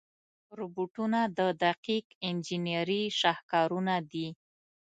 [0.57, 4.27] روبوټونه د دقیق انجنیري شاهکارونه دي.